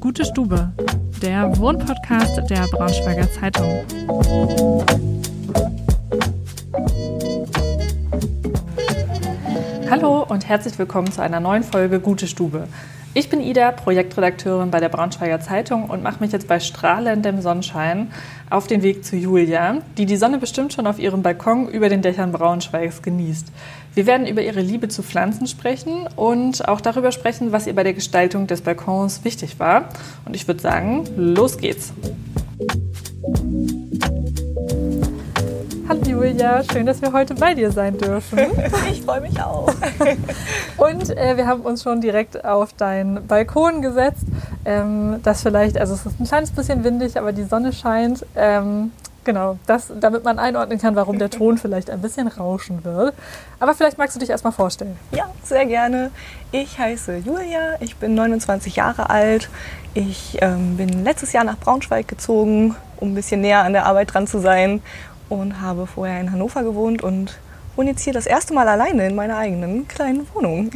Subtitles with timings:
[0.00, 0.70] Gute Stube,
[1.22, 3.84] der Wohnpodcast der Braunschweiger Zeitung.
[9.90, 12.68] Hallo und herzlich willkommen zu einer neuen Folge Gute Stube.
[13.14, 18.10] Ich bin Ida, Projektredakteurin bei der Braunschweiger Zeitung und mache mich jetzt bei strahlendem Sonnenschein
[18.48, 22.00] auf den Weg zu Julia, die die Sonne bestimmt schon auf ihrem Balkon über den
[22.00, 23.48] Dächern Braunschweigs genießt.
[23.94, 27.82] Wir werden über ihre Liebe zu Pflanzen sprechen und auch darüber sprechen, was ihr bei
[27.82, 29.90] der Gestaltung des Balkons wichtig war.
[30.24, 31.92] Und ich würde sagen, los geht's.
[35.92, 38.38] Hallo Julia, schön, dass wir heute bei dir sein dürfen.
[38.90, 39.68] Ich freue mich auch.
[40.78, 44.24] Und äh, wir haben uns schon direkt auf deinen Balkon gesetzt.
[44.64, 48.24] Ähm, das vielleicht, also es ist ein kleines bisschen windig, aber die Sonne scheint.
[48.36, 48.92] Ähm,
[49.24, 53.12] genau, das, damit man einordnen kann, warum der Ton vielleicht ein bisschen rauschen wird.
[53.60, 54.96] Aber vielleicht magst du dich erstmal vorstellen.
[55.10, 56.10] Ja, sehr gerne.
[56.52, 59.50] Ich heiße Julia, ich bin 29 Jahre alt.
[59.92, 64.14] Ich ähm, bin letztes Jahr nach Braunschweig gezogen, um ein bisschen näher an der Arbeit
[64.14, 64.80] dran zu sein
[65.32, 67.38] und habe vorher in Hannover gewohnt und
[67.76, 70.70] wohne jetzt hier das erste Mal alleine in meiner eigenen kleinen Wohnung.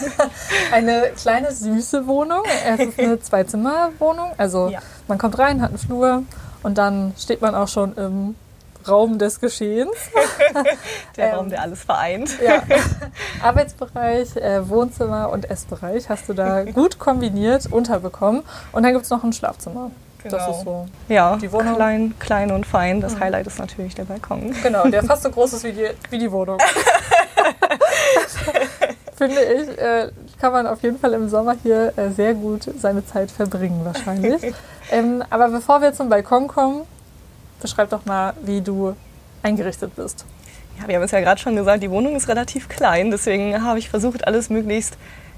[0.72, 2.42] Eine kleine, süße Wohnung.
[2.64, 4.30] Es ist eine Zwei-Zimmer-Wohnung.
[4.38, 4.78] Also ja.
[5.08, 6.22] man kommt rein, hat einen Flur
[6.62, 8.34] und dann steht man auch schon im
[8.86, 9.94] Raum des Geschehens.
[11.16, 12.30] der ähm, Raum, der alles vereint.
[12.44, 12.62] Ja.
[13.42, 18.42] Arbeitsbereich, äh, Wohnzimmer und Essbereich hast du da gut kombiniert unterbekommen.
[18.72, 19.90] Und dann gibt es noch ein Schlafzimmer.
[20.22, 20.36] Genau.
[20.36, 20.86] Das ist so.
[21.08, 21.74] Ja, die Wohnung.
[21.74, 23.00] Klein, klein und fein.
[23.00, 23.20] Das mhm.
[23.20, 24.54] Highlight ist natürlich der Balkon.
[24.62, 26.58] Genau, der fast so groß ist wie die, wie die Wohnung.
[29.16, 33.06] Finde ich, äh, kann man auf jeden Fall im Sommer hier äh, sehr gut seine
[33.06, 34.52] Zeit verbringen, wahrscheinlich.
[34.90, 36.82] ähm, aber bevor wir zum Balkon kommen,
[37.60, 38.96] beschreib doch mal, wie du
[39.42, 40.24] eingerichtet bist.
[40.80, 43.78] Ja, wir haben es ja gerade schon gesagt, die Wohnung ist relativ klein, deswegen habe
[43.78, 44.96] ich versucht, alles möglichst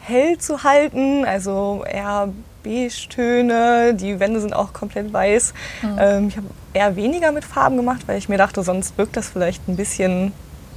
[0.00, 2.28] hell zu halten, also eher
[2.66, 3.94] Beige-Töne.
[3.94, 5.54] Die Wände sind auch komplett weiß.
[5.82, 5.96] Mhm.
[5.98, 9.28] Ähm, ich habe eher weniger mit Farben gemacht, weil ich mir dachte, sonst wirkt das
[9.28, 10.32] vielleicht ein bisschen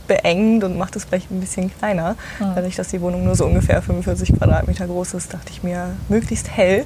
[0.07, 2.15] beengt und macht es vielleicht ein bisschen kleiner.
[2.39, 2.53] Mhm.
[2.55, 6.49] Dadurch, dass die Wohnung nur so ungefähr 45 Quadratmeter groß ist, dachte ich mir, möglichst
[6.49, 6.85] hell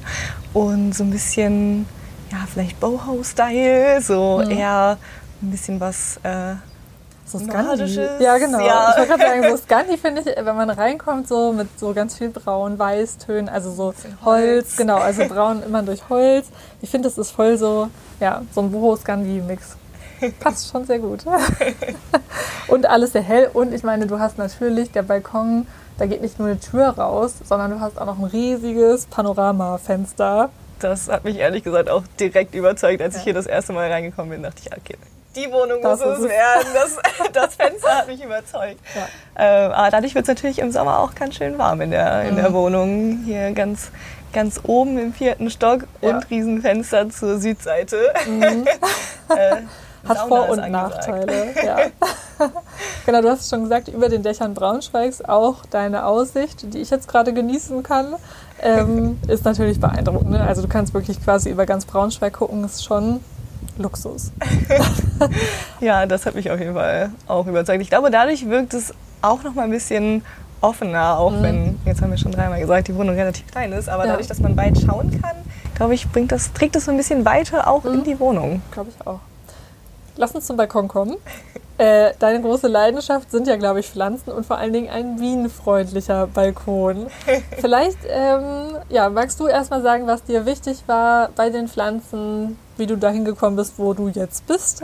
[0.52, 1.86] und so ein bisschen,
[2.30, 4.50] ja, vielleicht Bauhaus-Style, so mhm.
[4.50, 4.98] eher
[5.42, 6.54] ein bisschen was äh,
[7.26, 8.00] so Scandi.
[8.20, 8.60] Ja, genau.
[8.60, 8.90] Ja.
[8.90, 12.16] Ich wollte gerade sagen, so Scandi finde ich, wenn man reinkommt, so mit so ganz
[12.16, 14.24] viel braun, weiß Tönen, also so Holz.
[14.24, 16.46] Holz, genau, also braun immer durch Holz.
[16.80, 17.88] Ich finde, das ist voll so,
[18.20, 19.76] ja, so ein Boho-Scandi-Mix.
[20.40, 21.24] Passt schon sehr gut.
[22.68, 23.50] und alles sehr hell.
[23.52, 25.66] Und ich meine, du hast natürlich der Balkon,
[25.98, 30.50] da geht nicht nur eine Tür raus, sondern du hast auch noch ein riesiges Panoramafenster.
[30.80, 33.18] Das hat mich ehrlich gesagt auch direkt überzeugt, als ja.
[33.18, 34.42] ich hier das erste Mal reingekommen bin.
[34.42, 34.96] dachte ich, okay,
[35.36, 36.66] die Wohnung das muss es werden.
[36.74, 36.96] Das,
[37.32, 38.80] das, Fenster hat mich überzeugt.
[38.94, 39.06] Ja.
[39.36, 42.36] Ähm, aber dadurch wird es natürlich im Sommer auch ganz schön warm in der, in
[42.36, 42.54] der mhm.
[42.54, 43.22] Wohnung.
[43.24, 43.90] Hier ganz,
[44.32, 46.10] ganz oben im vierten Stock ja.
[46.10, 48.12] und Riesenfenster zur Südseite.
[48.26, 48.64] Mhm.
[49.36, 49.62] äh,
[50.08, 51.54] hat Vor- und Nachteile.
[51.64, 51.76] Ja.
[53.06, 56.90] genau, du hast es schon gesagt, über den Dächern Braunschweigs auch deine Aussicht, die ich
[56.90, 58.16] jetzt gerade genießen kann,
[58.60, 60.30] ähm, ist natürlich beeindruckend.
[60.30, 60.40] Ne?
[60.40, 63.20] Also du kannst wirklich quasi über ganz Braunschweig gucken, ist schon
[63.78, 64.32] Luxus.
[65.80, 67.82] ja, das hat mich auf jeden Fall auch überzeugt.
[67.82, 70.22] Ich glaube, dadurch wirkt es auch noch mal ein bisschen
[70.60, 71.42] offener, auch mhm.
[71.42, 74.12] wenn, jetzt haben wir schon dreimal gesagt, die Wohnung relativ klein ist, aber ja.
[74.12, 75.36] dadurch, dass man weit schauen kann,
[75.74, 77.94] glaube ich, bringt das, trägt das so ein bisschen weiter auch mhm.
[77.94, 78.62] in die Wohnung.
[78.70, 79.20] Glaube ich auch.
[80.16, 81.16] Lass uns zum Balkon kommen.
[81.76, 86.28] Äh, deine große Leidenschaft sind ja, glaube ich, Pflanzen und vor allen Dingen ein bienenfreundlicher
[86.28, 87.08] Balkon.
[87.60, 92.86] Vielleicht ähm, ja, magst du erstmal sagen, was dir wichtig war bei den Pflanzen, wie
[92.86, 94.82] du dahin gekommen bist, wo du jetzt bist?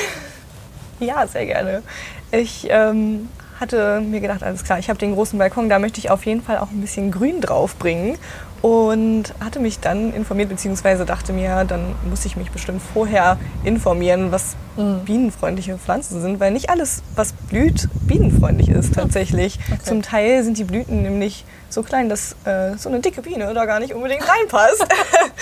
[1.00, 1.82] ja, sehr gerne.
[2.30, 3.28] Ich ähm,
[3.62, 6.42] hatte mir gedacht, alles klar, ich habe den großen Balkon, da möchte ich auf jeden
[6.42, 8.18] Fall auch ein bisschen Grün draufbringen
[8.60, 14.30] und hatte mich dann informiert, beziehungsweise dachte mir, dann muss ich mich bestimmt vorher informieren,
[14.30, 15.00] was mhm.
[15.04, 19.58] bienenfreundliche Pflanzen sind, weil nicht alles, was blüht, bienenfreundlich ist tatsächlich.
[19.66, 19.82] Okay.
[19.82, 23.64] Zum Teil sind die Blüten nämlich so klein, dass äh, so eine dicke Biene da
[23.64, 24.86] gar nicht unbedingt reinpasst.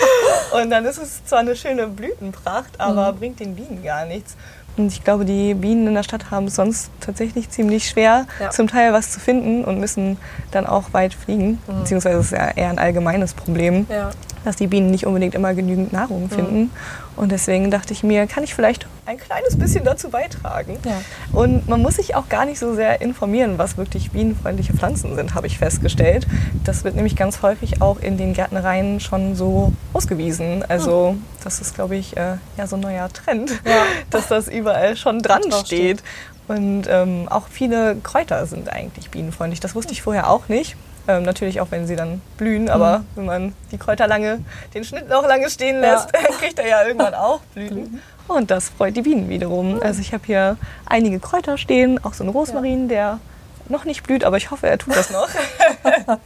[0.53, 3.17] und dann ist es zwar eine schöne Blütenpracht, aber mhm.
[3.17, 4.35] bringt den Bienen gar nichts.
[4.77, 8.49] Und ich glaube, die Bienen in der Stadt haben es sonst tatsächlich ziemlich schwer, ja.
[8.49, 10.17] zum Teil was zu finden und müssen
[10.51, 11.59] dann auch weit fliegen.
[11.67, 11.79] Mhm.
[11.79, 14.11] Beziehungsweise ist es ja eher ein allgemeines Problem, ja.
[14.45, 16.59] dass die Bienen nicht unbedingt immer genügend Nahrung finden.
[16.59, 16.69] Mhm.
[17.15, 20.77] Und deswegen dachte ich mir, kann ich vielleicht ein kleines bisschen dazu beitragen.
[20.85, 21.01] Ja.
[21.33, 25.35] Und man muss sich auch gar nicht so sehr informieren, was wirklich bienenfreundliche Pflanzen sind,
[25.35, 26.27] habe ich festgestellt.
[26.63, 30.63] Das wird nämlich ganz häufig auch in den Gärtnereien schon so ausgewiesen.
[30.67, 33.83] Also das ist, glaube ich, äh, ja, so ein neuer Trend, ja.
[34.09, 36.03] dass das überall schon dran steht.
[36.47, 39.59] Und ähm, auch viele Kräuter sind eigentlich bienenfreundlich.
[39.59, 40.75] Das wusste ich vorher auch nicht.
[41.07, 43.05] Ähm, natürlich auch, wenn sie dann blühen, aber mhm.
[43.15, 44.39] wenn man die Kräuter lange,
[44.73, 46.35] den Schnittlauch lange stehen lässt, ja.
[46.37, 48.01] kriegt er ja irgendwann auch Blüten.
[48.27, 49.75] Und das freut die Bienen wiederum.
[49.75, 49.83] Mhm.
[49.83, 52.87] Also ich habe hier einige Kräuter stehen, auch so ein Rosmarin, ja.
[52.87, 53.19] der
[53.69, 55.27] noch nicht blüht, aber ich hoffe, er tut das noch.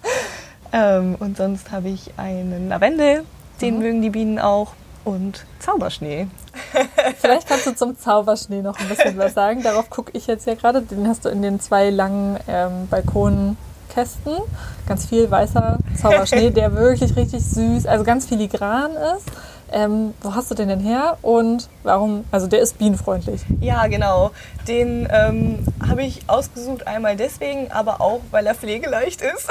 [0.73, 3.23] ähm, und sonst habe ich einen Lavendel,
[3.61, 3.81] den mhm.
[3.81, 4.73] mögen die Bienen auch.
[5.05, 6.25] Und Zauberschnee.
[7.21, 9.61] Vielleicht kannst du zum Zauberschnee noch ein bisschen was sagen.
[9.61, 10.81] Darauf gucke ich jetzt ja gerade.
[10.81, 13.55] Den hast du in den zwei langen ähm, Balkonen
[13.95, 14.33] Kästen.
[14.87, 19.25] Ganz viel weißer Zauberschnee, der wirklich richtig süß, also ganz filigran ist.
[19.71, 22.23] Ähm, wo hast du den denn her und warum?
[22.31, 23.41] Also der ist bienenfreundlich.
[23.61, 24.31] Ja, genau.
[24.67, 29.49] Den ähm, habe ich ausgesucht einmal deswegen, aber auch, weil er pflegeleicht ist.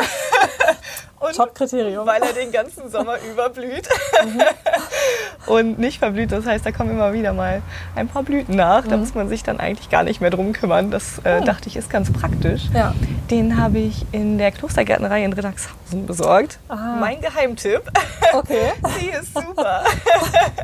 [1.18, 2.06] und Top-Kriterium.
[2.06, 3.88] Weil er den ganzen Sommer überblüht
[4.24, 5.52] mhm.
[5.52, 6.32] und nicht verblüht.
[6.32, 7.62] Das heißt, da kommen immer wieder mal
[7.96, 8.86] ein paar Blüten nach.
[8.86, 9.00] Da mhm.
[9.00, 10.90] muss man sich dann eigentlich gar nicht mehr drum kümmern.
[10.90, 11.44] Das äh, mhm.
[11.44, 12.62] dachte ich ist ganz praktisch.
[12.72, 12.94] Ja.
[13.34, 16.60] Den habe ich in der Klostergärtnerei in Riddagshausen besorgt.
[16.68, 16.98] Aha.
[17.00, 17.82] Mein Geheimtipp.
[18.32, 18.70] Okay.
[19.00, 19.82] Die ist super.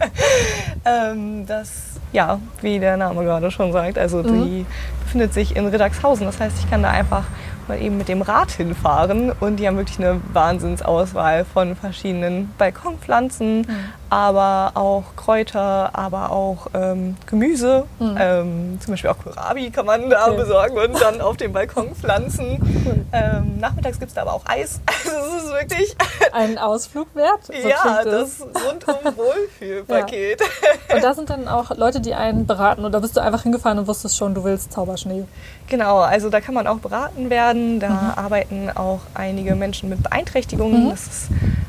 [0.85, 4.45] ähm, das, ja, wie der Name gerade schon sagt, also mhm.
[4.45, 4.67] die
[5.11, 6.25] befindet sich in Riddagshausen.
[6.25, 7.25] Das heißt, ich kann da einfach
[7.71, 13.59] mal eben mit dem Rad hinfahren und die haben wirklich eine Wahnsinnsauswahl von verschiedenen Balkonpflanzen,
[13.59, 13.67] mhm.
[14.11, 17.85] aber auch Kräuter, aber auch ähm, Gemüse.
[17.99, 18.17] Mhm.
[18.19, 20.37] Ähm, zum Beispiel auch Kohlrabi kann man da okay.
[20.37, 23.07] besorgen und dann auf dem Balkon pflanzen.
[23.13, 24.81] Ähm, nachmittags gibt es da aber auch Eis.
[25.11, 25.97] Also es ist wirklich...
[26.33, 27.47] Ein Ausflug wert?
[27.47, 30.41] So ja, das rundum Wohlfühlpaket.
[30.41, 30.95] Ja.
[30.95, 33.87] Und da sind dann auch Leute, die einen beraten oder bist du einfach hingefahren und
[33.89, 35.25] wusstest schon, du willst Zauberschnee?
[35.69, 37.81] Genau, also da kann man auch beraten werden.
[37.81, 38.11] Da mhm.
[38.17, 40.87] arbeiten auch einige Menschen mit Beeinträchtigungen.
[40.87, 40.91] Mhm.
[40.91, 41.29] Das ist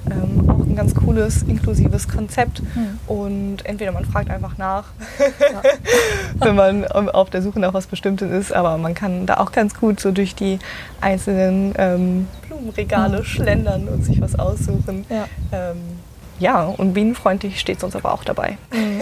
[0.09, 2.61] ähm, auch ein ganz cooles, inklusives Konzept.
[2.63, 2.99] Mhm.
[3.07, 4.85] Und entweder man fragt einfach nach,
[5.19, 5.61] ja.
[6.45, 9.75] wenn man auf der Suche nach was Bestimmtes ist, aber man kann da auch ganz
[9.75, 10.57] gut so durch die
[10.99, 13.23] einzelnen ähm, Blumenregale mhm.
[13.25, 15.05] schlendern und sich was aussuchen.
[15.09, 15.25] Ja.
[15.51, 15.77] Ähm,
[16.41, 18.57] ja, und bienenfreundlich steht es uns aber auch dabei.
[18.73, 19.01] Mhm.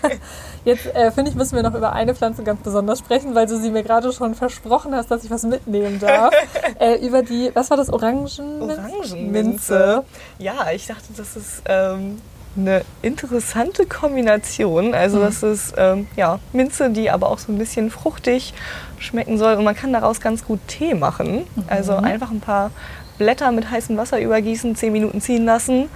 [0.64, 3.58] Jetzt äh, finde ich, müssen wir noch über eine Pflanze ganz besonders sprechen, weil du
[3.58, 6.34] sie mir gerade schon versprochen hast, dass ich was mitnehmen darf.
[6.80, 8.80] äh, über die, was war das, Orangenminze?
[8.80, 10.04] Orangenminze.
[10.38, 12.18] Ja, ich dachte, das ist ähm,
[12.56, 14.94] eine interessante Kombination.
[14.94, 15.22] Also mhm.
[15.22, 18.54] das ist ähm, ja, Minze, die aber auch so ein bisschen fruchtig
[18.98, 19.54] schmecken soll.
[19.54, 21.46] Und man kann daraus ganz gut Tee machen.
[21.56, 21.64] Mhm.
[21.68, 22.70] Also einfach ein paar
[23.18, 25.88] Blätter mit heißem Wasser übergießen, 10 Minuten ziehen lassen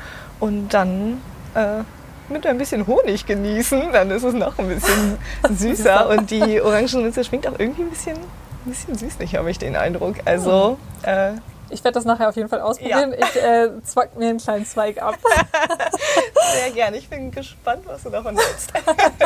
[0.44, 1.22] und dann
[1.54, 1.82] äh,
[2.28, 5.18] mit ein bisschen Honig genießen, dann ist es noch ein bisschen
[5.56, 9.74] süßer und die Orangenminze schmeckt auch irgendwie ein bisschen, ein bisschen süßlich, habe ich den
[9.74, 10.16] Eindruck.
[10.26, 11.32] Also äh,
[11.70, 13.14] ich werde das nachher auf jeden Fall ausprobieren.
[13.18, 13.26] Ja.
[13.26, 15.16] Ich äh, zwack mir einen kleinen Zweig ab.
[16.54, 16.98] Sehr gerne.
[16.98, 18.70] Ich bin gespannt, was du davon hältst.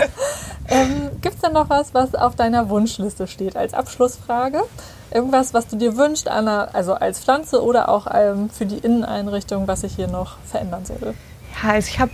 [0.69, 4.63] ähm, Gibt es denn noch was, was auf deiner Wunschliste steht als Abschlussfrage?
[5.11, 9.67] Irgendwas, was du dir wünschst, Anna, also als Pflanze oder auch ähm, für die Inneneinrichtung,
[9.67, 11.15] was sich hier noch verändern soll?
[11.63, 12.11] Ja, also ich habe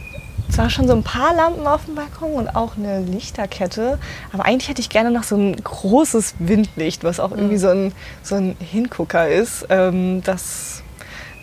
[0.51, 3.99] zwar schon so ein paar Lampen auf dem Balkon und auch eine Lichterkette,
[4.33, 7.59] aber eigentlich hätte ich gerne noch so ein großes Windlicht, was auch irgendwie mhm.
[7.59, 7.93] so ein,
[8.23, 9.67] so ein Hingucker ist.
[9.71, 10.83] Ähm, das